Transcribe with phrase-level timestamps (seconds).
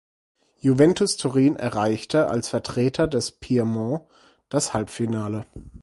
[0.57, 4.01] Juventus Turin erreichte als Vertreter des Piemont
[4.49, 5.45] das Halbfinale.